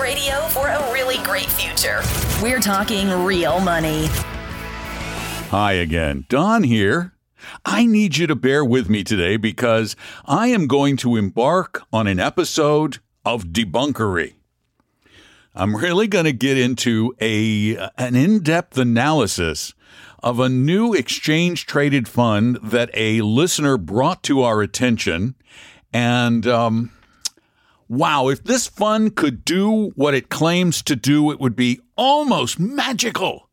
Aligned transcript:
Radio 0.00 0.40
for 0.48 0.68
a 0.68 0.92
really 0.92 1.18
great 1.24 1.46
future. 1.46 2.00
We're 2.42 2.60
talking 2.60 3.08
real 3.24 3.60
money. 3.60 4.06
Hi 5.50 5.72
again. 5.72 6.26
Don 6.28 6.62
here. 6.62 7.12
I 7.64 7.86
need 7.86 8.16
you 8.16 8.26
to 8.26 8.36
bear 8.36 8.64
with 8.64 8.88
me 8.88 9.02
today 9.04 9.36
because 9.36 9.96
I 10.26 10.48
am 10.48 10.66
going 10.66 10.96
to 10.98 11.16
embark 11.16 11.82
on 11.92 12.06
an 12.06 12.20
episode 12.20 12.98
of 13.24 13.46
debunkery. 13.46 14.34
I'm 15.54 15.74
really 15.74 16.06
going 16.06 16.26
to 16.26 16.32
get 16.32 16.56
into 16.56 17.14
a 17.20 17.76
an 17.98 18.14
in-depth 18.14 18.78
analysis 18.78 19.74
of 20.22 20.38
a 20.38 20.48
new 20.48 20.94
exchange 20.94 21.66
traded 21.66 22.06
fund 22.06 22.58
that 22.62 22.90
a 22.94 23.20
listener 23.22 23.76
brought 23.76 24.22
to 24.24 24.42
our 24.42 24.62
attention 24.62 25.34
and 25.92 26.46
um, 26.46 26.92
wow, 27.90 28.28
if 28.28 28.44
this 28.44 28.68
fund 28.68 29.16
could 29.16 29.44
do 29.44 29.90
what 29.96 30.14
it 30.14 30.30
claims 30.30 30.80
to 30.80 30.96
do, 30.96 31.30
it 31.32 31.40
would 31.40 31.56
be 31.56 31.80
almost 31.96 32.58
magical. 32.58 33.50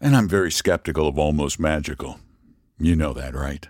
And 0.00 0.14
I'm 0.14 0.28
very 0.28 0.50
skeptical 0.50 1.08
of 1.08 1.18
almost 1.18 1.58
magical. 1.58 2.18
You 2.78 2.96
know 2.96 3.12
that, 3.14 3.34
right? 3.34 3.68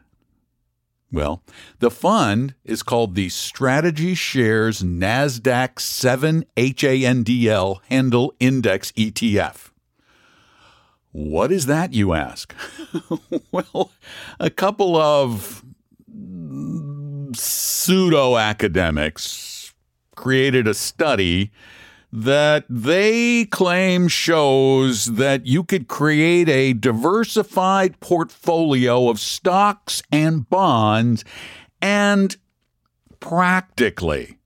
Well, 1.12 1.44
the 1.78 1.91
fund 1.91 2.55
is 2.64 2.83
called 2.83 3.14
the 3.14 3.28
Strategy 3.28 4.14
Shares 4.14 4.83
NASDAQ 4.83 5.78
7 5.78 6.44
HANDL 6.56 7.80
Handle 7.89 8.34
Index 8.41 8.91
ETF. 8.92 9.70
What 11.12 11.52
is 11.52 11.66
that, 11.66 11.92
you 11.92 12.14
ask? 12.14 12.52
well, 13.52 13.92
a 14.41 14.50
couple 14.50 14.96
of 14.96 15.64
pseudo 17.34 18.36
academics 18.36 19.74
created 20.16 20.66
a 20.66 20.74
study 20.74 21.50
that 22.12 22.64
they 22.70 23.44
claim 23.46 24.06
shows 24.06 25.06
that 25.06 25.46
you 25.46 25.64
could 25.64 25.88
create 25.88 26.48
a 26.48 26.72
diversified 26.72 27.98
portfolio 27.98 29.08
of 29.08 29.18
stocks 29.18 30.00
and 30.12 30.48
bonds 30.48 31.24
and 31.82 32.36
practically 33.18 34.38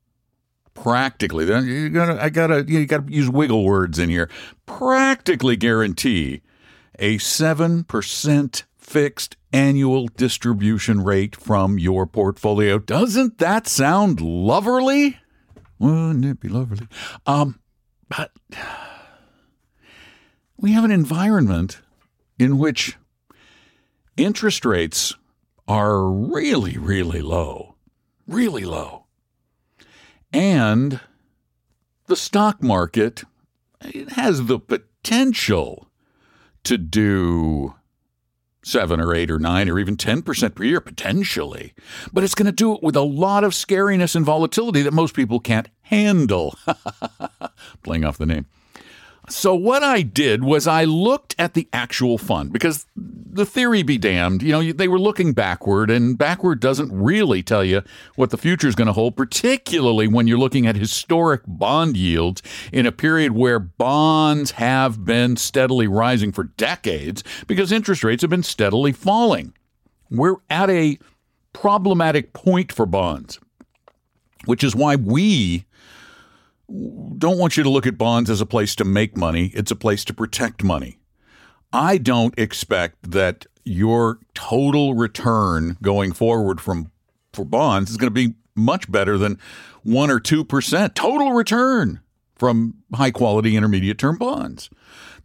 practically 0.73 1.45
you 1.45 1.91
gotta 1.91 2.23
i 2.23 2.29
gotta 2.31 2.65
you 2.69 2.87
gotta 2.87 3.13
use 3.13 3.29
wiggle 3.29 3.65
words 3.65 3.99
in 3.99 4.09
here 4.09 4.31
practically 4.65 5.57
guarantee 5.57 6.41
a 6.99 7.17
7% 7.19 8.63
fixed 8.89 9.37
annual 9.53 10.07
distribution 10.09 11.05
rate 11.05 11.37
from 11.37 11.79
your 11.79 12.07
portfolio. 12.07 12.79
Doesn't 12.79 13.39
that 13.39 13.67
sound 13.67 14.19
loverly? 14.19 15.17
Wouldn't 15.79 16.25
it 16.25 16.41
be 16.41 16.49
lovely? 16.49 16.89
Um, 17.27 17.61
but 18.09 18.33
we 20.57 20.73
have 20.73 20.85
an 20.85 20.91
environment 20.91 21.81
in 22.39 22.59
which 22.59 22.97
interest 24.17 24.65
rates 24.65 25.15
are 25.67 26.11
really, 26.11 26.79
really 26.79 27.21
low, 27.21 27.77
really 28.27 28.65
low. 28.65 29.05
And 30.33 31.01
the 32.07 32.17
stock 32.17 32.63
market 32.63 33.25
it 33.81 34.13
has 34.13 34.47
the 34.47 34.59
potential 34.59 35.89
to 36.65 36.77
do 36.77 37.75
seven 38.63 39.01
or 39.01 39.15
eight 39.15 39.31
or 39.31 39.39
nine 39.39 39.69
or 39.69 39.79
even 39.79 39.97
10% 39.97 40.55
per 40.55 40.65
year 40.65 40.81
potentially. 40.81 41.75
But 42.13 42.25
it's 42.25 42.35
going 42.35 42.47
to 42.47 42.53
do 42.53 42.75
it 42.75 42.83
with 42.83 42.97
a 42.97 43.03
lot 43.03 43.45
of 43.45 43.53
scariness 43.53 44.17
and 44.17 44.25
volatility 44.25 44.83
that 44.83 44.93
most 44.93 45.15
people 45.15 45.41
can't 45.41 45.69
handle. 45.83 46.57
Playing 47.83 48.05
off 48.05 48.19
the 48.19 48.27
name. 48.27 48.47
So 49.29 49.55
what 49.55 49.83
I 49.83 50.03
did 50.03 50.43
was 50.43 50.67
I 50.67 50.85
looked 50.85 51.35
at 51.39 51.55
the 51.55 51.69
actual 51.73 52.17
fund 52.17 52.53
because 52.53 52.87
the 52.97 53.45
theory 53.45 53.83
be 53.83 53.99
damned, 53.99 54.43
you 54.43 54.53
know, 54.53 54.73
they 54.73 54.89
were 54.89 54.99
looking 54.99 55.33
backward 55.33 55.91
and 55.91 56.17
backward 56.17 56.61
doesn't 56.61 56.91
really 56.93 57.43
tell 57.43 57.63
you 57.63 57.83
what 58.17 58.31
the 58.31 58.39
future 58.39 58.67
is 58.69 58.75
going 58.75 58.87
to 58.87 58.93
hold, 58.93 59.17
particularly 59.17 60.09
when 60.09 60.27
you're 60.27 60.39
looking 60.39 60.67
at 60.67 60.77
historic 60.77 61.43
bond 61.47 61.97
yields 61.97 62.43
in 62.73 62.87
a 62.87 62.93
period 62.93 63.33
where 63.33 63.59
bonds 63.59 64.53
have 64.53 65.05
been 65.05 65.37
steadily 65.37 65.87
rising 65.87 66.33
for 66.33 66.45
decades 66.45 67.23
because 67.47 67.71
interest 67.71 68.03
rates 68.03 68.23
have 68.23 68.31
been 68.31 68.43
steadily 68.43 68.93
falling. 68.93 69.53
We're 70.11 70.37
at 70.49 70.71
a 70.71 70.99
problematic 71.53 72.33
point 72.33 72.73
for 72.73 72.87
bonds, 72.87 73.39
which 74.47 74.65
is 74.65 74.75
why 74.75 74.97
we 74.97 75.67
don't 76.69 77.39
want 77.39 77.57
you 77.57 77.63
to 77.63 77.71
look 77.71 77.87
at 77.87 77.99
bonds 77.99 78.31
as 78.31 78.41
a 78.41 78.47
place 78.47 78.75
to 78.77 78.85
make 78.85 79.17
money. 79.17 79.51
It's 79.55 79.71
a 79.71 79.77
place 79.77 80.05
to 80.07 80.15
protect 80.15 80.63
money. 80.63 80.99
I 81.73 81.99
don't 81.99 82.39
expect 82.39 83.11
that 83.11 83.47
your 83.65 84.21
total 84.35 84.95
return 84.95 85.77
going 85.83 86.13
forward 86.13 86.61
from 86.61 86.91
for 87.33 87.45
bonds 87.45 87.91
is 87.91 87.97
going 87.97 88.13
to 88.13 88.29
be 88.29 88.35
much 88.55 88.91
better 88.91 89.19
than 89.19 89.39
1 89.83 90.11
or 90.11 90.19
2% 90.19 90.95
total 90.95 91.33
return 91.33 92.01
from 92.35 92.75
high 92.95 93.11
quality 93.11 93.57
intermediate 93.57 93.99
term 93.99 94.17
bonds. 94.17 94.71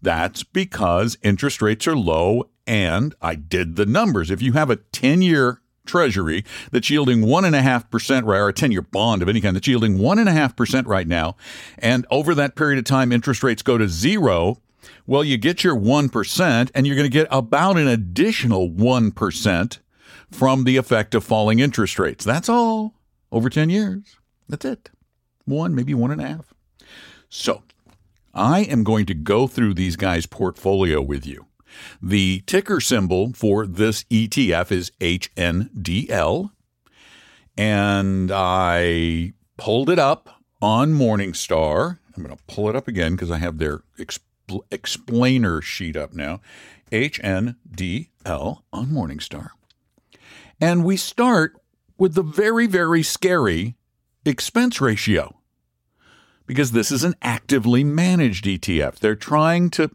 That's 0.01 0.43
because 0.43 1.17
interest 1.23 1.61
rates 1.61 1.87
are 1.87 1.95
low 1.95 2.49
and 2.67 3.15
I 3.21 3.35
did 3.35 3.75
the 3.75 3.85
numbers. 3.85 4.29
If 4.29 4.41
you 4.41 4.53
have 4.53 4.69
a 4.69 4.77
10 4.77 5.21
year 5.21 5.61
treasury 5.85 6.43
that's 6.71 6.89
yielding 6.89 7.21
1.5% 7.21 8.25
right, 8.25 8.39
or 8.39 8.49
a 8.49 8.53
10 8.53 8.71
year 8.71 8.81
bond 8.81 9.21
of 9.21 9.29
any 9.29 9.41
kind 9.41 9.55
that's 9.55 9.67
yielding 9.67 9.97
1.5% 9.97 10.87
right 10.87 11.07
now, 11.07 11.35
and 11.77 12.05
over 12.09 12.33
that 12.35 12.55
period 12.55 12.79
of 12.79 12.85
time, 12.85 13.11
interest 13.11 13.43
rates 13.43 13.61
go 13.61 13.77
to 13.77 13.87
zero, 13.87 14.57
well, 15.05 15.23
you 15.23 15.37
get 15.37 15.63
your 15.63 15.75
1%, 15.75 16.71
and 16.73 16.87
you're 16.87 16.95
going 16.95 17.09
to 17.09 17.13
get 17.13 17.27
about 17.29 17.77
an 17.77 17.87
additional 17.87 18.69
1% 18.69 19.79
from 20.31 20.63
the 20.63 20.77
effect 20.77 21.15
of 21.15 21.23
falling 21.23 21.59
interest 21.59 21.99
rates. 21.99 22.25
That's 22.25 22.49
all 22.49 22.95
over 23.31 23.49
10 23.49 23.69
years. 23.69 24.17
That's 24.49 24.65
it. 24.65 24.89
One, 25.45 25.75
maybe 25.75 25.93
one 25.93 26.11
and 26.11 26.21
a 26.21 26.27
half. 26.27 26.53
So, 27.29 27.63
I 28.33 28.61
am 28.61 28.83
going 28.83 29.05
to 29.07 29.13
go 29.13 29.47
through 29.47 29.73
these 29.73 29.95
guys' 29.95 30.25
portfolio 30.25 31.01
with 31.01 31.25
you. 31.25 31.45
The 32.01 32.43
ticker 32.45 32.79
symbol 32.79 33.33
for 33.33 33.65
this 33.65 34.03
ETF 34.05 34.71
is 34.71 34.91
HNDL. 34.99 36.51
And 37.57 38.31
I 38.33 39.33
pulled 39.57 39.89
it 39.89 39.99
up 39.99 40.41
on 40.61 40.93
Morningstar. 40.93 41.99
I'm 42.15 42.23
going 42.23 42.35
to 42.35 42.43
pull 42.47 42.69
it 42.69 42.75
up 42.75 42.87
again 42.87 43.13
because 43.13 43.31
I 43.31 43.37
have 43.37 43.57
their 43.57 43.83
expl- 43.97 44.61
explainer 44.71 45.61
sheet 45.61 45.95
up 45.95 46.13
now. 46.13 46.41
HNDL 46.91 48.61
on 48.71 48.87
Morningstar. 48.87 49.49
And 50.61 50.83
we 50.85 50.97
start 50.97 51.55
with 51.97 52.13
the 52.13 52.23
very, 52.23 52.67
very 52.67 53.03
scary 53.03 53.75
expense 54.25 54.79
ratio 54.79 55.35
because 56.45 56.71
this 56.71 56.91
is 56.91 57.03
an 57.03 57.15
actively 57.21 57.83
managed 57.83 58.45
ETF. 58.45 58.99
They're 58.99 59.15
trying 59.15 59.69
to 59.71 59.89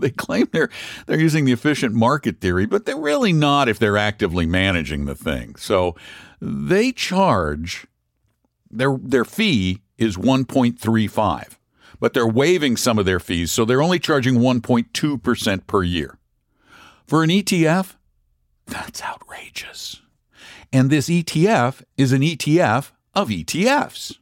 they 0.02 0.10
claim 0.10 0.48
they're 0.52 0.70
they're 1.06 1.20
using 1.20 1.44
the 1.44 1.52
efficient 1.52 1.94
market 1.94 2.40
theory, 2.40 2.66
but 2.66 2.84
they're 2.84 2.96
really 2.96 3.32
not 3.32 3.68
if 3.68 3.78
they're 3.78 3.96
actively 3.96 4.46
managing 4.46 5.04
the 5.04 5.14
thing. 5.14 5.56
So 5.56 5.94
they 6.40 6.92
charge 6.92 7.86
their 8.70 8.96
their 9.00 9.24
fee 9.24 9.80
is 9.98 10.16
1.35, 10.16 11.58
but 11.98 12.14
they're 12.14 12.26
waiving 12.26 12.76
some 12.76 12.98
of 12.98 13.04
their 13.04 13.20
fees, 13.20 13.52
so 13.52 13.64
they're 13.64 13.82
only 13.82 13.98
charging 13.98 14.36
1.2% 14.36 15.66
per 15.66 15.82
year. 15.82 16.18
For 17.06 17.22
an 17.22 17.28
ETF, 17.28 17.96
that's 18.66 19.02
outrageous. 19.02 20.00
And 20.72 20.88
this 20.88 21.08
ETF 21.08 21.82
is 21.96 22.12
an 22.12 22.22
ETF 22.22 22.92
of 23.14 23.28
ETFs. 23.28 24.16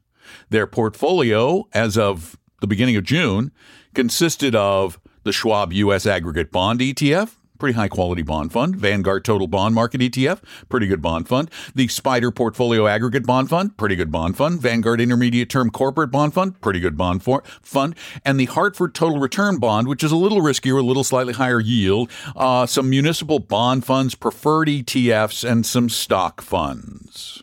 Their 0.51 0.67
portfolio 0.67 1.69
as 1.73 1.99
of 1.99 2.39
the 2.61 2.67
beginning 2.67 2.97
of 2.97 3.05
June 3.05 3.53
consisted 3.95 4.55
of 4.55 4.99
the 5.29 5.33
Schwab 5.33 5.75
US 5.75 6.07
Aggregate 6.07 6.51
Bond 6.51 6.81
ETF, 6.81 7.37
pretty 7.59 7.75
high 7.75 7.89
quality 7.89 8.23
bond 8.23 8.51
fund. 8.51 8.75
Vanguard 8.75 9.27
Total 9.27 9.47
Bond 9.47 9.75
Market 9.75 10.01
ETF, 10.01 10.41
pretty 10.71 10.87
good 10.87 11.03
bond 11.03 11.29
fund. 11.29 11.51
The 11.75 11.87
SPDR 11.87 12.35
Portfolio 12.35 12.87
Aggregate 12.87 13.27
Bond 13.27 13.51
Fund, 13.51 13.77
pretty 13.77 13.95
good 13.95 14.11
bond 14.11 14.39
fund. 14.39 14.59
Vanguard 14.63 15.03
Intermediate 15.03 15.51
Term 15.51 15.69
Corporate 15.69 16.11
Bond 16.11 16.33
Fund, 16.33 16.59
pretty 16.63 16.81
good 16.81 16.97
bond 16.97 17.23
for, 17.23 17.43
fund. 17.61 17.95
And 18.25 18.41
the 18.41 18.47
Hartford 18.47 18.95
Total 18.95 19.19
Return 19.19 19.59
Bond, 19.59 19.87
which 19.87 20.03
is 20.03 20.13
a 20.13 20.17
little 20.17 20.41
riskier, 20.41 20.79
a 20.79 20.83
little 20.83 21.05
slightly 21.05 21.35
higher 21.35 21.61
yield. 21.61 22.11
Uh, 22.35 22.65
some 22.65 22.89
municipal 22.89 23.39
bond 23.39 23.85
funds, 23.85 24.15
preferred 24.15 24.69
ETFs, 24.69 25.47
and 25.47 25.67
some 25.67 25.91
stock 25.91 26.41
funds. 26.41 27.43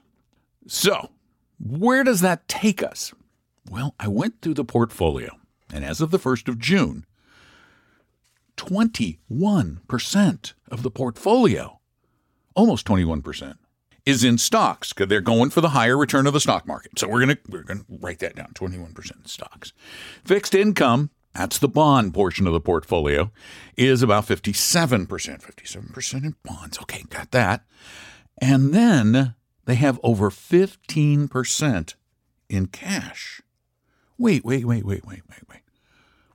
So, 0.66 1.12
where 1.64 2.04
does 2.04 2.22
that 2.22 2.48
take 2.48 2.82
us? 2.82 3.14
Well, 3.70 3.94
I 4.00 4.08
went 4.08 4.42
through 4.42 4.56
the 4.56 4.66
portfolio, 4.66 5.38
and 5.72 5.86
as 5.86 6.02
of 6.02 6.10
the 6.10 6.18
1st 6.18 6.48
of 6.48 6.58
June, 6.58 7.06
21% 8.58 10.54
of 10.70 10.84
the 10.84 10.92
portfolio, 10.92 11.80
almost 12.56 12.86
21%, 12.86 13.56
is 14.06 14.24
in 14.24 14.38
stocks 14.38 14.94
because 14.94 15.08
they're 15.08 15.22
going 15.22 15.50
for 15.50 15.62
the 15.62 15.70
higher 15.70 15.98
return 15.98 16.28
of 16.28 16.34
the 16.34 16.40
stock 16.40 16.68
market. 16.68 16.98
So 16.98 17.08
we're 17.08 17.26
going 17.26 17.36
to 17.36 17.42
we're 17.50 17.64
going 17.64 17.80
to 17.80 17.86
write 17.90 18.20
that 18.20 18.36
down, 18.36 18.52
21% 18.54 19.28
stocks. 19.28 19.74
Fixed 20.24 20.54
income, 20.54 21.10
that's 21.34 21.58
the 21.58 21.68
bond 21.68 22.14
portion 22.14 22.48
of 22.48 22.54
the 22.54 22.62
portfolio, 22.62 23.32
is 23.76 24.02
about 24.02 24.28
57%, 24.28 25.08
57% 25.08 26.24
in 26.24 26.36
bonds. 26.44 26.78
Okay, 26.80 27.04
got 27.10 27.32
that. 27.32 27.66
And 28.38 28.74
then 28.74 29.36
they 29.66 29.76
have 29.76 30.00
over 30.04 30.30
15% 30.30 31.96
in 32.50 32.68
cash. 32.68 33.42
Wait, 34.18 34.46
wait, 34.46 34.66
wait, 34.66 34.86
wait, 34.86 35.06
wait, 35.06 35.24
wait, 35.30 35.50
wait. 35.50 35.62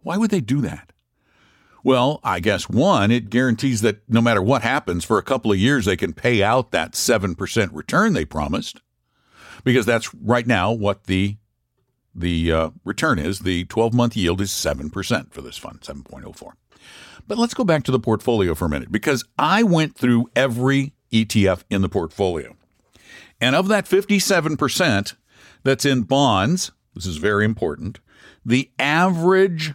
Why 0.02 0.16
would 0.16 0.30
they 0.30 0.40
do 0.40 0.60
that? 0.62 0.92
Well, 1.82 2.20
I 2.22 2.40
guess 2.40 2.68
one, 2.68 3.10
it 3.10 3.30
guarantees 3.30 3.80
that 3.80 4.02
no 4.08 4.20
matter 4.20 4.42
what 4.42 4.62
happens 4.62 5.04
for 5.04 5.18
a 5.18 5.22
couple 5.22 5.50
of 5.50 5.58
years, 5.58 5.86
they 5.86 5.96
can 5.96 6.12
pay 6.12 6.42
out 6.42 6.70
that 6.72 6.92
7% 6.92 7.70
return 7.72 8.12
they 8.12 8.24
promised. 8.24 8.80
Because 9.64 9.86
that's 9.86 10.14
right 10.14 10.46
now 10.46 10.72
what 10.72 11.04
the 11.04 11.36
the 12.14 12.50
uh, 12.50 12.70
return 12.84 13.18
is. 13.18 13.40
The 13.40 13.64
12 13.66 13.94
month 13.94 14.16
yield 14.16 14.40
is 14.40 14.50
7% 14.50 15.32
for 15.32 15.42
this 15.42 15.56
fund, 15.56 15.80
7.04. 15.80 16.52
But 17.28 17.38
let's 17.38 17.54
go 17.54 17.64
back 17.64 17.84
to 17.84 17.92
the 17.92 18.00
portfolio 18.00 18.54
for 18.54 18.64
a 18.64 18.68
minute 18.68 18.90
because 18.90 19.24
I 19.38 19.62
went 19.62 19.96
through 19.96 20.30
every 20.34 20.94
ETF 21.12 21.62
in 21.70 21.82
the 21.82 21.88
portfolio. 21.88 22.56
And 23.40 23.54
of 23.54 23.68
that 23.68 23.86
57% 23.86 25.14
that's 25.62 25.84
in 25.84 26.02
bonds, 26.02 26.72
this 26.94 27.06
is 27.06 27.16
very 27.16 27.44
important, 27.44 28.00
the 28.44 28.70
average 28.78 29.74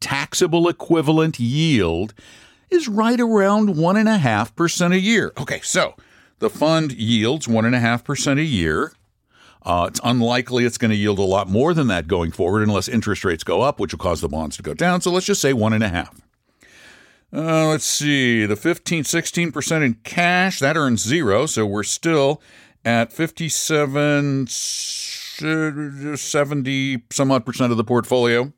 taxable 0.00 0.68
equivalent 0.68 1.38
yield 1.38 2.14
is 2.70 2.88
right 2.88 3.20
around 3.20 3.70
1.5% 3.70 4.92
a 4.92 5.00
year. 5.00 5.32
Okay, 5.38 5.60
so 5.62 5.94
the 6.38 6.50
fund 6.50 6.92
yields 6.92 7.46
1.5% 7.46 8.38
a 8.38 8.44
year. 8.44 8.92
Uh, 9.62 9.86
it's 9.88 10.00
unlikely 10.04 10.64
it's 10.64 10.78
going 10.78 10.90
to 10.90 10.96
yield 10.96 11.18
a 11.18 11.22
lot 11.22 11.48
more 11.48 11.74
than 11.74 11.88
that 11.88 12.08
going 12.08 12.30
forward 12.30 12.62
unless 12.62 12.88
interest 12.88 13.24
rates 13.24 13.44
go 13.44 13.62
up, 13.62 13.80
which 13.80 13.92
will 13.92 13.98
cause 13.98 14.20
the 14.20 14.28
bonds 14.28 14.56
to 14.56 14.62
go 14.62 14.72
down. 14.72 15.00
So 15.00 15.10
let's 15.10 15.26
just 15.26 15.40
say 15.40 15.52
1.5. 15.52 16.20
Uh, 17.30 17.68
let's 17.68 17.84
see, 17.84 18.46
the 18.46 18.56
15, 18.56 19.04
16% 19.04 19.84
in 19.84 19.94
cash, 20.04 20.60
that 20.60 20.78
earns 20.78 21.02
zero. 21.02 21.44
So 21.44 21.66
we're 21.66 21.82
still 21.82 22.40
at 22.84 23.12
57, 23.12 24.46
70 24.46 27.02
some 27.10 27.30
odd 27.30 27.44
percent 27.44 27.70
of 27.70 27.76
the 27.76 27.84
portfolio 27.84 28.50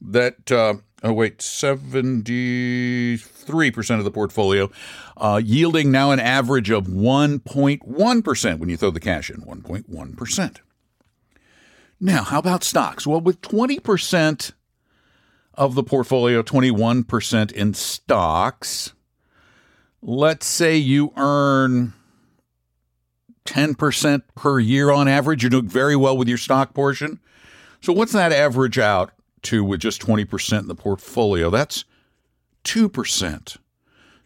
that 0.00 0.50
uh, 0.50 0.74
oh 1.02 1.12
wait 1.12 1.38
73% 1.38 3.98
of 3.98 4.04
the 4.04 4.10
portfolio 4.10 4.70
uh, 5.16 5.40
yielding 5.42 5.90
now 5.90 6.10
an 6.10 6.20
average 6.20 6.70
of 6.70 6.86
1.1% 6.86 8.58
when 8.58 8.68
you 8.68 8.76
throw 8.76 8.90
the 8.90 9.00
cash 9.00 9.30
in 9.30 9.42
1.1% 9.42 10.56
now 12.02 12.22
how 12.22 12.38
about 12.38 12.64
stocks? 12.64 13.06
Well 13.06 13.20
with 13.20 13.42
20% 13.42 14.52
of 15.54 15.74
the 15.74 15.82
portfolio 15.82 16.42
21% 16.42 17.52
in 17.52 17.74
stocks 17.74 18.94
let's 20.02 20.46
say 20.46 20.76
you 20.76 21.12
earn 21.16 21.92
10% 23.50 24.22
per 24.34 24.60
year 24.60 24.90
on 24.90 25.08
average. 25.08 25.42
You're 25.42 25.50
doing 25.50 25.68
very 25.68 25.96
well 25.96 26.16
with 26.16 26.28
your 26.28 26.38
stock 26.38 26.74
portion. 26.74 27.20
So 27.80 27.92
what's 27.92 28.12
that 28.12 28.32
average 28.32 28.78
out 28.78 29.12
to 29.42 29.64
with 29.64 29.80
just 29.80 30.00
20% 30.00 30.60
in 30.60 30.68
the 30.68 30.74
portfolio. 30.74 31.50
That's 31.50 31.84
2%. 32.64 33.56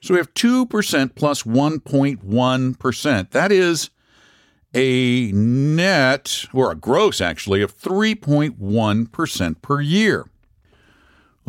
So 0.01 0.15
we 0.15 0.19
have 0.19 0.35
2% 0.35 1.15
plus 1.15 1.43
1.1. 1.45 3.31
That 3.31 3.53
is 3.53 3.91
a 4.75 5.31
net, 5.33 6.45
or 6.53 6.71
a 6.71 6.75
gross 6.75 7.21
actually, 7.21 7.63
of 7.63 7.77
3.1% 7.77 9.63
per 9.63 9.81
year. 9.81 10.27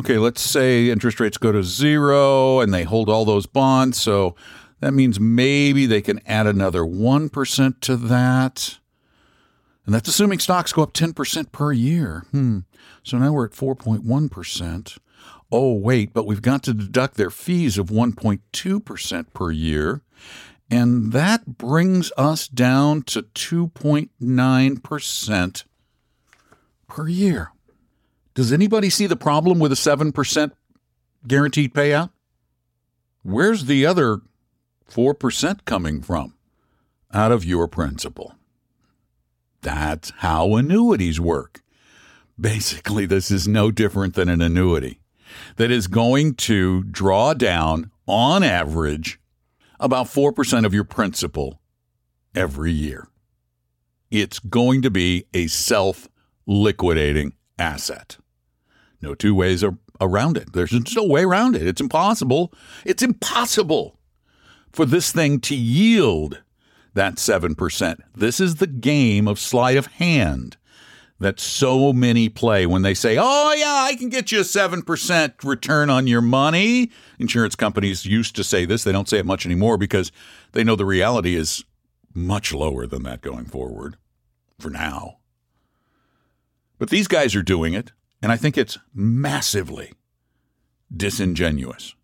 Okay, 0.00 0.18
let's 0.18 0.42
say 0.42 0.90
interest 0.90 1.20
rates 1.20 1.38
go 1.38 1.52
to 1.52 1.62
zero 1.62 2.60
and 2.60 2.72
they 2.72 2.84
hold 2.84 3.08
all 3.08 3.24
those 3.24 3.46
bonds. 3.46 4.00
So 4.00 4.36
that 4.80 4.92
means 4.92 5.18
maybe 5.18 5.86
they 5.86 6.02
can 6.02 6.20
add 6.26 6.46
another 6.46 6.82
1% 6.82 7.80
to 7.80 7.96
that. 7.96 8.78
And 9.86 9.94
that's 9.94 10.08
assuming 10.08 10.40
stocks 10.40 10.72
go 10.72 10.82
up 10.82 10.92
10% 10.92 11.52
per 11.52 11.72
year. 11.72 12.24
Hmm. 12.32 12.58
So 13.04 13.18
now 13.18 13.32
we're 13.32 13.44
at 13.46 13.52
4.1%. 13.52 14.98
Oh, 15.52 15.74
wait, 15.74 16.12
but 16.12 16.26
we've 16.26 16.42
got 16.42 16.64
to 16.64 16.74
deduct 16.74 17.16
their 17.16 17.30
fees 17.30 17.78
of 17.78 17.86
1.2% 17.86 19.26
per 19.32 19.52
year. 19.52 20.02
And 20.68 21.12
that 21.12 21.58
brings 21.58 22.10
us 22.16 22.48
down 22.48 23.02
to 23.02 23.22
2.9% 23.22 25.64
per 26.88 27.08
year. 27.08 27.52
Does 28.34 28.52
anybody 28.52 28.90
see 28.90 29.06
the 29.06 29.14
problem 29.14 29.60
with 29.60 29.70
a 29.70 29.76
7% 29.76 30.50
guaranteed 31.26 31.72
payout? 31.72 32.10
Where's 33.22 33.66
the 33.66 33.86
other 33.86 34.18
4% 34.90 35.64
coming 35.64 36.02
from? 36.02 36.34
Out 37.14 37.30
of 37.30 37.44
your 37.44 37.68
principal. 37.68 38.34
That's 39.62 40.12
how 40.18 40.54
annuities 40.56 41.20
work. 41.20 41.62
Basically, 42.38 43.06
this 43.06 43.30
is 43.30 43.48
no 43.48 43.70
different 43.70 44.14
than 44.14 44.28
an 44.28 44.42
annuity 44.42 45.00
that 45.56 45.70
is 45.70 45.86
going 45.86 46.34
to 46.34 46.84
draw 46.84 47.34
down, 47.34 47.90
on 48.06 48.42
average, 48.42 49.18
about 49.80 50.06
4% 50.06 50.64
of 50.64 50.74
your 50.74 50.84
principal 50.84 51.60
every 52.34 52.72
year. 52.72 53.08
It's 54.10 54.38
going 54.38 54.82
to 54.82 54.90
be 54.90 55.26
a 55.34 55.48
self 55.48 56.08
liquidating 56.46 57.34
asset. 57.58 58.18
No 59.02 59.14
two 59.14 59.34
ways 59.34 59.64
around 60.00 60.36
it. 60.36 60.52
There's 60.52 60.72
no 60.94 61.04
way 61.04 61.22
around 61.22 61.56
it. 61.56 61.66
It's 61.66 61.80
impossible. 61.80 62.52
It's 62.84 63.02
impossible 63.02 63.98
for 64.72 64.84
this 64.84 65.10
thing 65.12 65.40
to 65.40 65.56
yield 65.56 66.42
that 66.96 67.16
7%. 67.16 68.00
This 68.14 68.40
is 68.40 68.56
the 68.56 68.66
game 68.66 69.28
of 69.28 69.38
sleight 69.38 69.76
of 69.76 69.86
hand 69.86 70.56
that 71.18 71.40
so 71.40 71.92
many 71.92 72.28
play 72.28 72.66
when 72.66 72.82
they 72.82 72.94
say, 72.94 73.16
Oh, 73.18 73.54
yeah, 73.56 73.86
I 73.88 73.94
can 73.96 74.08
get 74.08 74.32
you 74.32 74.40
a 74.40 74.42
7% 74.42 75.44
return 75.44 75.88
on 75.88 76.06
your 76.06 76.20
money. 76.20 76.90
Insurance 77.18 77.54
companies 77.54 78.04
used 78.04 78.36
to 78.36 78.44
say 78.44 78.64
this. 78.64 78.84
They 78.84 78.92
don't 78.92 79.08
say 79.08 79.18
it 79.18 79.26
much 79.26 79.46
anymore 79.46 79.78
because 79.78 80.12
they 80.52 80.64
know 80.64 80.76
the 80.76 80.84
reality 80.84 81.36
is 81.36 81.64
much 82.12 82.52
lower 82.52 82.86
than 82.86 83.02
that 83.04 83.22
going 83.22 83.46
forward 83.46 83.96
for 84.58 84.70
now. 84.70 85.18
But 86.78 86.90
these 86.90 87.08
guys 87.08 87.34
are 87.34 87.42
doing 87.42 87.72
it, 87.72 87.92
and 88.20 88.30
I 88.30 88.36
think 88.36 88.58
it's 88.58 88.78
massively 88.94 89.92
disingenuous. 90.94 91.94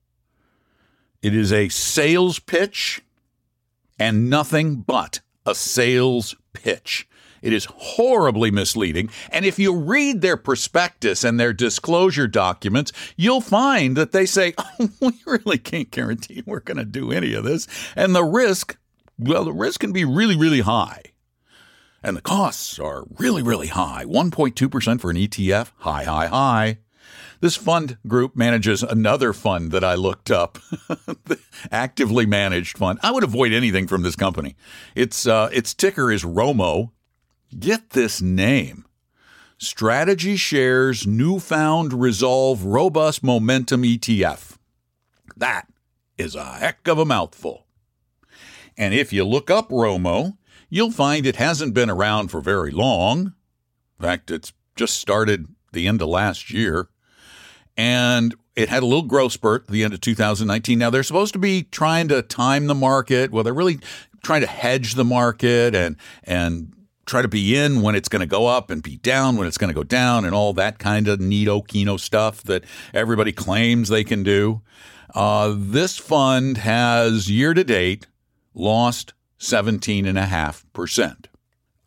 It 1.20 1.34
is 1.34 1.52
a 1.52 1.68
sales 1.68 2.38
pitch 2.38 3.02
and 4.02 4.28
nothing 4.28 4.74
but 4.74 5.20
a 5.46 5.54
sales 5.54 6.34
pitch. 6.52 7.08
It 7.40 7.52
is 7.52 7.66
horribly 7.66 8.50
misleading. 8.50 9.10
And 9.30 9.44
if 9.44 9.60
you 9.60 9.76
read 9.76 10.20
their 10.22 10.36
prospectus 10.36 11.22
and 11.22 11.38
their 11.38 11.52
disclosure 11.52 12.26
documents, 12.26 12.92
you'll 13.16 13.40
find 13.40 13.96
that 13.96 14.10
they 14.10 14.26
say, 14.26 14.54
oh, 14.58 14.90
we 15.00 15.12
really 15.24 15.58
can't 15.58 15.92
guarantee 15.92 16.42
we're 16.44 16.60
going 16.60 16.78
to 16.78 16.84
do 16.84 17.12
any 17.12 17.32
of 17.32 17.44
this. 17.44 17.68
And 17.94 18.12
the 18.12 18.24
risk, 18.24 18.76
well, 19.18 19.44
the 19.44 19.52
risk 19.52 19.78
can 19.78 19.92
be 19.92 20.04
really, 20.04 20.36
really 20.36 20.62
high. 20.62 21.02
And 22.02 22.16
the 22.16 22.22
costs 22.22 22.80
are 22.80 23.04
really, 23.18 23.42
really 23.42 23.68
high 23.68 24.04
1.2% 24.04 25.00
for 25.00 25.10
an 25.10 25.16
ETF, 25.16 25.70
high, 25.78 26.04
high, 26.04 26.26
high. 26.26 26.78
This 27.42 27.56
fund 27.56 27.98
group 28.06 28.36
manages 28.36 28.84
another 28.84 29.32
fund 29.32 29.72
that 29.72 29.82
I 29.82 29.96
looked 29.96 30.30
up, 30.30 30.60
actively 31.72 32.24
managed 32.24 32.78
fund. 32.78 33.00
I 33.02 33.10
would 33.10 33.24
avoid 33.24 33.52
anything 33.52 33.88
from 33.88 34.02
this 34.02 34.14
company. 34.14 34.54
Its 34.94 35.26
uh, 35.26 35.50
its 35.52 35.74
ticker 35.74 36.12
is 36.12 36.22
Romo, 36.22 36.92
Get 37.58 37.90
this 37.90 38.22
name 38.22 38.86
Strategy 39.58 40.36
Shares 40.36 41.04
Newfound 41.04 41.92
Resolve 41.92 42.64
Robust 42.64 43.24
Momentum 43.24 43.82
ETF. 43.82 44.56
That 45.36 45.66
is 46.16 46.36
a 46.36 46.44
heck 46.44 46.86
of 46.86 46.98
a 46.98 47.04
mouthful. 47.04 47.66
And 48.78 48.94
if 48.94 49.12
you 49.12 49.24
look 49.24 49.50
up 49.50 49.68
Romo, 49.68 50.38
you'll 50.70 50.92
find 50.92 51.26
it 51.26 51.36
hasn't 51.36 51.74
been 51.74 51.90
around 51.90 52.28
for 52.28 52.40
very 52.40 52.70
long. 52.70 53.34
In 53.98 54.06
fact, 54.06 54.30
it's 54.30 54.52
just 54.76 54.96
started 54.96 55.48
the 55.72 55.88
end 55.88 56.00
of 56.00 56.06
last 56.06 56.52
year. 56.52 56.88
And 57.82 58.32
it 58.54 58.68
had 58.68 58.84
a 58.84 58.86
little 58.86 59.02
growth 59.02 59.32
spurt 59.32 59.62
at 59.62 59.72
the 59.72 59.82
end 59.82 59.92
of 59.92 60.00
2019. 60.00 60.78
Now 60.78 60.88
they're 60.88 61.02
supposed 61.02 61.32
to 61.32 61.40
be 61.40 61.64
trying 61.64 62.06
to 62.08 62.22
time 62.22 62.68
the 62.68 62.76
market. 62.76 63.32
Well, 63.32 63.42
they're 63.42 63.52
really 63.52 63.80
trying 64.22 64.42
to 64.42 64.46
hedge 64.46 64.94
the 64.94 65.04
market 65.04 65.74
and 65.74 65.96
and 66.22 66.72
try 67.06 67.22
to 67.22 67.28
be 67.28 67.56
in 67.56 67.82
when 67.82 67.96
it's 67.96 68.08
going 68.08 68.20
to 68.20 68.26
go 68.26 68.46
up 68.46 68.70
and 68.70 68.84
be 68.84 68.98
down 68.98 69.36
when 69.36 69.48
it's 69.48 69.58
going 69.58 69.66
to 69.66 69.74
go 69.74 69.82
down 69.82 70.24
and 70.24 70.32
all 70.32 70.52
that 70.52 70.78
kind 70.78 71.08
of 71.08 71.18
neato 71.18 71.66
kino 71.66 71.96
stuff 71.96 72.44
that 72.44 72.62
everybody 72.94 73.32
claims 73.32 73.88
they 73.88 74.04
can 74.04 74.22
do. 74.22 74.62
Uh, 75.12 75.52
this 75.56 75.98
fund 75.98 76.58
has 76.58 77.28
year 77.28 77.52
to 77.52 77.64
date 77.64 78.06
lost 78.54 79.12
17.5%. 79.40 81.24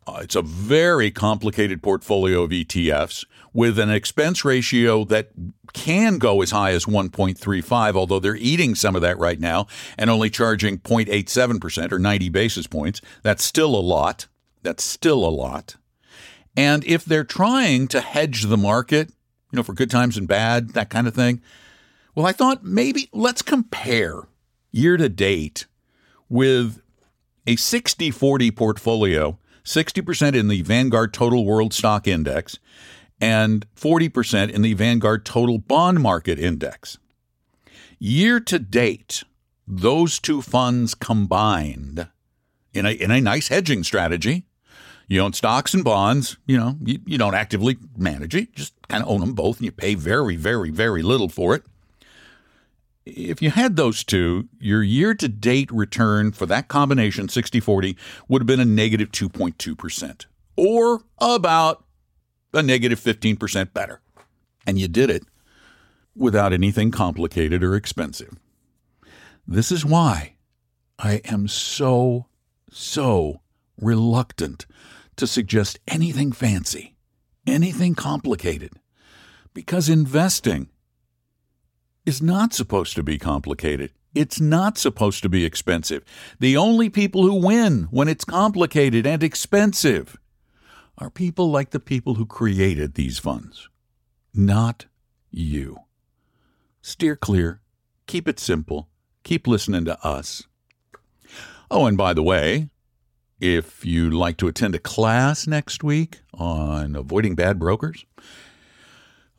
Uh, 0.06 0.18
it's 0.20 0.36
a 0.36 0.42
very 0.42 1.10
complicated 1.10 1.82
portfolio 1.82 2.42
of 2.42 2.50
ETFs 2.50 3.24
with 3.56 3.78
an 3.78 3.90
expense 3.90 4.44
ratio 4.44 5.02
that 5.02 5.30
can 5.72 6.18
go 6.18 6.42
as 6.42 6.50
high 6.50 6.72
as 6.72 6.84
1.35, 6.84 7.96
although 7.96 8.20
they're 8.20 8.36
eating 8.36 8.74
some 8.74 8.94
of 8.94 9.00
that 9.00 9.18
right 9.18 9.40
now 9.40 9.66
and 9.96 10.10
only 10.10 10.28
charging 10.28 10.76
0.87% 10.78 11.90
or 11.90 11.98
90 11.98 12.28
basis 12.28 12.66
points. 12.66 13.00
That's 13.22 13.42
still 13.42 13.74
a 13.74 13.80
lot. 13.80 14.26
That's 14.62 14.84
still 14.84 15.26
a 15.26 15.30
lot. 15.30 15.76
And 16.54 16.84
if 16.84 17.06
they're 17.06 17.24
trying 17.24 17.88
to 17.88 18.02
hedge 18.02 18.42
the 18.42 18.58
market, 18.58 19.08
you 19.50 19.56
know, 19.56 19.62
for 19.62 19.72
good 19.72 19.90
times 19.90 20.18
and 20.18 20.28
bad, 20.28 20.74
that 20.74 20.90
kind 20.90 21.08
of 21.08 21.14
thing, 21.14 21.40
well, 22.14 22.26
I 22.26 22.32
thought 22.32 22.62
maybe 22.62 23.08
let's 23.14 23.40
compare 23.40 24.24
year 24.70 24.98
to 24.98 25.08
date 25.08 25.64
with 26.28 26.82
a 27.46 27.56
60 27.56 28.10
40 28.10 28.50
portfolio, 28.50 29.38
60% 29.64 30.34
in 30.34 30.48
the 30.48 30.60
Vanguard 30.60 31.14
Total 31.14 31.42
World 31.42 31.72
Stock 31.72 32.06
Index 32.06 32.58
and 33.20 33.66
40% 33.74 34.50
in 34.50 34.62
the 34.62 34.74
Vanguard 34.74 35.24
Total 35.24 35.58
Bond 35.58 36.00
Market 36.00 36.38
Index. 36.38 36.98
Year 37.98 38.40
to 38.40 38.58
date, 38.58 39.22
those 39.66 40.18
two 40.18 40.42
funds 40.42 40.94
combined 40.94 42.08
in 42.74 42.86
a, 42.86 42.90
in 42.90 43.10
a 43.10 43.20
nice 43.20 43.48
hedging 43.48 43.82
strategy. 43.84 44.44
You 45.08 45.20
own 45.20 45.32
stocks 45.32 45.72
and 45.72 45.84
bonds, 45.84 46.36
you 46.46 46.58
know, 46.58 46.76
you, 46.84 46.98
you 47.06 47.16
don't 47.16 47.34
actively 47.34 47.78
manage 47.96 48.34
it, 48.34 48.54
just 48.54 48.74
kind 48.88 49.02
of 49.02 49.08
own 49.08 49.20
them 49.20 49.34
both 49.34 49.58
and 49.58 49.64
you 49.64 49.72
pay 49.72 49.94
very, 49.94 50.36
very, 50.36 50.70
very 50.70 51.02
little 51.02 51.28
for 51.28 51.54
it. 51.54 51.62
If 53.06 53.40
you 53.40 53.50
had 53.50 53.76
those 53.76 54.02
two, 54.02 54.48
your 54.58 54.82
year 54.82 55.14
to 55.14 55.28
date 55.28 55.70
return 55.70 56.32
for 56.32 56.44
that 56.46 56.66
combination, 56.66 57.28
60 57.28 57.60
40, 57.60 57.96
would 58.28 58.42
have 58.42 58.46
been 58.46 58.58
a 58.58 58.64
negative 58.64 59.12
2.2%, 59.12 60.26
or 60.56 61.02
about 61.20 61.85
a 62.52 62.62
negative 62.62 63.00
15% 63.00 63.72
better. 63.72 64.00
And 64.66 64.78
you 64.78 64.88
did 64.88 65.10
it 65.10 65.24
without 66.14 66.52
anything 66.52 66.90
complicated 66.90 67.62
or 67.62 67.74
expensive. 67.74 68.36
This 69.46 69.70
is 69.70 69.84
why 69.84 70.36
I 70.98 71.20
am 71.24 71.46
so, 71.46 72.26
so 72.70 73.40
reluctant 73.80 74.66
to 75.16 75.26
suggest 75.26 75.78
anything 75.86 76.32
fancy, 76.32 76.96
anything 77.46 77.94
complicated, 77.94 78.72
because 79.54 79.88
investing 79.88 80.68
is 82.04 82.22
not 82.22 82.54
supposed 82.54 82.94
to 82.96 83.02
be 83.02 83.18
complicated. 83.18 83.92
It's 84.14 84.40
not 84.40 84.78
supposed 84.78 85.22
to 85.22 85.28
be 85.28 85.44
expensive. 85.44 86.02
The 86.40 86.56
only 86.56 86.88
people 86.88 87.22
who 87.22 87.34
win 87.34 87.88
when 87.90 88.08
it's 88.08 88.24
complicated 88.24 89.06
and 89.06 89.22
expensive 89.22 90.16
are 90.98 91.10
people 91.10 91.50
like 91.50 91.70
the 91.70 91.80
people 91.80 92.14
who 92.14 92.26
created 92.26 92.94
these 92.94 93.18
funds, 93.18 93.68
not 94.34 94.86
you. 95.30 95.78
Steer 96.80 97.16
clear, 97.16 97.60
keep 98.06 98.28
it 98.28 98.38
simple, 98.38 98.88
keep 99.22 99.46
listening 99.46 99.84
to 99.84 100.06
us. 100.06 100.44
Oh, 101.70 101.86
and 101.86 101.98
by 101.98 102.14
the 102.14 102.22
way, 102.22 102.70
if 103.40 103.84
you'd 103.84 104.14
like 104.14 104.36
to 104.38 104.48
attend 104.48 104.74
a 104.74 104.78
class 104.78 105.46
next 105.46 105.84
week 105.84 106.20
on 106.32 106.96
avoiding 106.96 107.34
bad 107.34 107.58
brokers, 107.58 108.04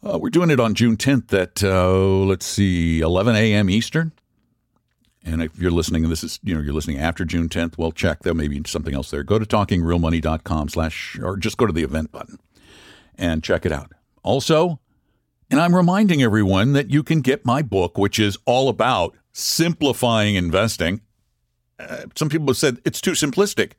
uh, 0.04 0.20
we're 0.20 0.30
doing 0.30 0.52
it 0.52 0.60
on 0.60 0.76
June 0.76 0.98
10th 0.98 1.34
at, 1.34 1.64
uh, 1.64 1.98
let's 2.26 2.46
see, 2.46 3.00
11 3.00 3.36
a.m. 3.36 3.70
Eastern. 3.70 4.12
And 5.28 5.44
if 5.44 5.60
you're 5.60 5.72
listening, 5.72 6.04
and 6.04 6.12
this 6.12 6.24
is, 6.24 6.40
you 6.42 6.56
know, 6.56 6.62
you're 6.62 6.74
listening 6.74 7.00
after 7.00 7.26
June 7.26 7.50
10th, 7.50 7.78
well, 7.78 7.92
check. 7.92 8.24
There 8.24 8.34
may 8.34 8.48
be 8.48 8.62
something 8.66 8.94
else 8.94 9.12
there. 9.12 9.24
Go 9.24 9.38
to 9.38 9.46
talkingrealmoney.com 9.46 10.70
slash, 10.70 11.20
or 11.22 11.36
just 11.36 11.58
go 11.58 11.66
to 11.66 11.74
the 11.74 11.84
event 11.84 12.14
button 12.14 12.40
and 13.18 13.44
check 13.44 13.66
it 13.66 13.74
out. 13.74 13.92
Also, 14.24 14.80
and 15.52 15.60
I'm 15.60 15.76
reminding 15.76 16.24
everyone 16.24 16.72
that 16.74 16.92
you 16.92 17.04
can 17.04 17.20
get 17.20 17.46
my 17.46 17.62
book, 17.62 17.98
which 17.98 18.20
is 18.20 18.38
all 18.46 18.70
about 18.70 19.16
simplifying 19.34 20.36
investing. 20.36 21.02
Uh, 21.78 22.06
some 22.16 22.30
people 22.30 22.48
have 22.48 22.58
said 22.58 22.78
it's 22.86 23.02
too 23.02 23.12
simplistic. 23.12 23.74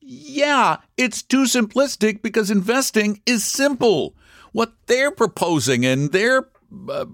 Yeah, 0.00 0.78
it's 0.96 1.22
too 1.22 1.44
simplistic 1.44 2.22
because 2.22 2.50
investing 2.50 3.20
is 3.26 3.44
simple. 3.44 4.14
What 4.52 4.72
they're 4.86 5.10
proposing 5.10 5.84
and 5.84 6.12
they're 6.12 6.48
uh, 6.88 7.06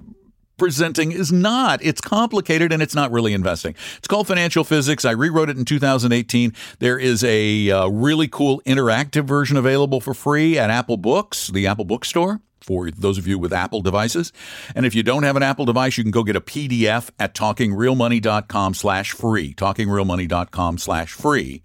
presenting 0.59 1.13
is 1.13 1.33
not. 1.33 1.83
It's 1.83 2.01
complicated 2.01 2.73
and 2.73 2.83
it's 2.83 2.95
not 2.95 3.11
really 3.11 3.33
investing. 3.33 3.75
It's 3.97 4.09
called 4.09 4.27
Financial 4.27 4.65
Physics. 4.65 5.05
I 5.05 5.13
rewrote 5.13 5.49
it 5.49 5.57
in 5.57 5.65
2018. 5.65 6.53
There 6.81 6.99
is 6.99 7.25
a 7.25 7.71
uh, 7.71 7.89
really 7.89 8.29
cool 8.29 8.61
interactive 8.67 9.25
version 9.25 9.57
available 9.57 10.01
for 10.01 10.13
free 10.13 10.59
at 10.59 10.71
Apple 10.71 10.97
Books, 10.97 11.49
the 11.49 11.67
Apple 11.67 11.85
Bookstore. 11.85 12.41
For 12.61 12.91
those 12.91 13.17
of 13.17 13.27
you 13.27 13.39
with 13.39 13.53
Apple 13.53 13.81
devices. 13.81 14.31
And 14.75 14.85
if 14.85 14.95
you 14.95 15.03
don't 15.03 15.23
have 15.23 15.37
an 15.37 15.43
Apple 15.43 15.65
device, 15.65 15.97
you 15.97 16.05
can 16.05 16.11
go 16.11 16.23
get 16.23 16.37
a 16.37 16.41
PDF 16.41 17.09
at 17.19 17.35
talkingrealmoney.com 17.35 18.75
slash 18.75 19.13
free. 19.13 19.55
Talkingrealmoney.com 19.55 20.77
slash 20.77 21.13
free. 21.13 21.63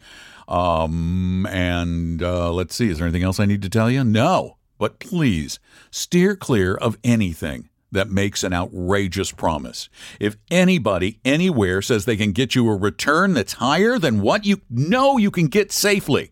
Um, 0.47 1.45
and 1.47 2.23
uh, 2.23 2.53
let's 2.53 2.75
see, 2.75 2.89
is 2.89 2.99
there 2.99 3.07
anything 3.07 3.23
else 3.23 3.39
I 3.39 3.45
need 3.45 3.63
to 3.63 3.69
tell 3.69 3.91
you? 3.91 4.05
No. 4.05 4.57
But 4.77 4.99
please 4.99 5.59
steer 5.91 6.35
clear 6.37 6.75
of 6.75 6.97
anything 7.03 7.69
that 7.93 8.09
makes 8.09 8.43
an 8.43 8.53
outrageous 8.53 9.31
promise. 9.31 9.87
If 10.19 10.35
anybody 10.51 11.19
anywhere 11.23 11.81
says 11.81 12.05
they 12.05 12.17
can 12.17 12.31
get 12.31 12.55
you 12.55 12.69
a 12.69 12.75
return 12.75 13.33
that's 13.33 13.53
higher 13.53 13.97
than 13.97 14.21
what 14.21 14.45
you 14.45 14.61
know 14.69 15.17
you 15.17 15.31
can 15.31 15.47
get 15.47 15.71
safely, 15.71 16.31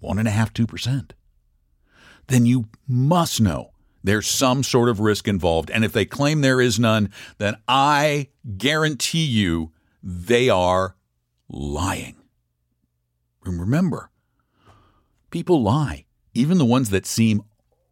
one 0.00 0.18
and 0.18 0.28
a 0.28 0.32
half, 0.32 0.52
two 0.52 0.66
percent, 0.66 1.14
then 2.26 2.44
you 2.44 2.68
must 2.86 3.40
know 3.40 3.70
there's 4.04 4.26
some 4.26 4.62
sort 4.62 4.88
of 4.88 5.00
risk 5.00 5.26
involved. 5.26 5.70
And 5.70 5.84
if 5.84 5.92
they 5.92 6.04
claim 6.04 6.40
there 6.40 6.60
is 6.60 6.78
none, 6.78 7.10
then 7.38 7.56
I 7.66 8.28
guarantee 8.56 9.24
you 9.24 9.72
they 10.02 10.48
are 10.48 10.96
lying. 11.48 12.16
And 13.44 13.60
remember, 13.60 14.10
people 15.30 15.62
lie, 15.62 16.04
even 16.34 16.58
the 16.58 16.64
ones 16.64 16.90
that 16.90 17.06
seem 17.06 17.42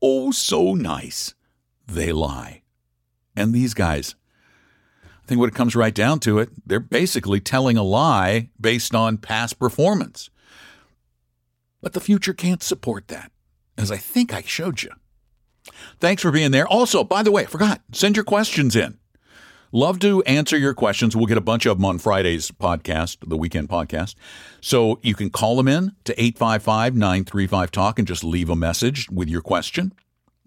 oh 0.03 0.31
so 0.33 0.75
nice, 0.75 1.35
they 1.87 2.13
lie. 2.13 2.63
And 3.37 3.53
these 3.53 3.75
guys, 3.75 4.15
I 5.05 5.27
think 5.27 5.39
what 5.39 5.49
it 5.49 5.55
comes 5.55 5.77
right 5.77 5.95
down 5.95 6.21
to 6.21 6.39
it, 6.39 6.51
they're 6.67 6.81
basically 6.81 7.41
telling 7.41 7.77
a 7.77 7.83
lie 7.83 8.51
based 8.61 8.95
on 8.95 9.19
past 9.19 9.59
performance. 9.59 10.31
But 11.83 11.93
the 11.93 12.01
future 12.01 12.33
can't 12.33 12.63
support 12.63 13.09
that, 13.09 13.31
as 13.77 13.93
I 13.93 13.97
think 13.97 14.33
I 14.33 14.43
showed 14.43 14.83
you. 14.83 14.91
Thanks 16.01 16.23
for 16.23 16.31
being 16.31 16.51
there. 16.51 16.67
Also, 16.67 17.05
by 17.05 17.23
the 17.23 17.31
way, 17.31 17.43
I 17.43 17.47
forgot, 17.47 17.83
send 17.93 18.17
your 18.17 18.25
questions 18.25 18.75
in. 18.75 18.99
Love 19.73 19.99
to 19.99 20.23
answer 20.23 20.57
your 20.57 20.75
questions. 20.75 21.15
We'll 21.15 21.27
get 21.27 21.37
a 21.37 21.43
bunch 21.43 21.67
of 21.67 21.77
them 21.77 21.85
on 21.85 21.99
Friday's 21.99 22.51
podcast, 22.51 23.19
the 23.29 23.37
weekend 23.37 23.69
podcast. 23.69 24.15
So 24.61 24.99
you 25.03 25.15
can 25.15 25.29
call 25.29 25.57
them 25.57 25.69
in 25.69 25.93
to 26.05 26.13
855 26.21 26.95
935 26.95 27.71
Talk 27.73 27.99
and 27.99 28.09
just 28.09 28.25
leave 28.25 28.49
a 28.49 28.57
message 28.57 29.11
with 29.11 29.29
your 29.29 29.43
question, 29.43 29.93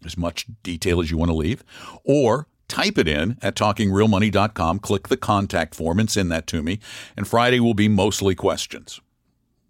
as 0.05 0.17
much 0.17 0.47
detail 0.63 0.99
as 0.99 1.11
you 1.11 1.17
want 1.17 1.29
to 1.29 1.37
leave. 1.37 1.63
Or 2.03 2.47
type 2.69 2.97
it 2.97 3.07
in 3.07 3.37
at 3.41 3.55
talkingrealmoney.com, 3.55 4.79
click 4.79 5.09
the 5.09 5.17
contact 5.17 5.75
form 5.75 5.99
and 5.99 6.09
send 6.09 6.31
that 6.31 6.47
to 6.47 6.63
me. 6.63 6.79
And 7.17 7.27
Friday 7.27 7.59
will 7.59 7.73
be 7.73 7.89
mostly 7.89 8.35
questions. 8.35 9.01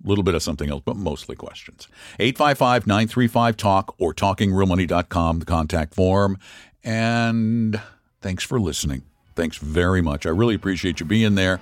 A 0.03 0.07
little 0.07 0.23
bit 0.23 0.35
of 0.35 0.43
something 0.43 0.69
else, 0.69 0.83
but 0.85 0.95
mostly 0.95 1.35
questions. 1.35 1.87
855 2.19 2.87
935 2.87 3.57
Talk 3.57 3.95
or 3.97 4.13
talkingrealmoney.com, 4.13 5.39
the 5.39 5.45
contact 5.45 5.93
form. 5.93 6.37
And 6.83 7.81
thanks 8.21 8.43
for 8.43 8.59
listening. 8.59 9.03
Thanks 9.35 9.57
very 9.57 10.01
much. 10.01 10.25
I 10.25 10.29
really 10.29 10.55
appreciate 10.55 10.99
you 10.99 11.05
being 11.05 11.35
there. 11.35 11.59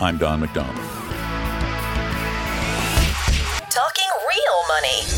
I'm 0.00 0.18
Don 0.18 0.40
McDonald. 0.40 0.76
Talking 3.70 4.10
real 4.28 4.68
money. 4.68 5.17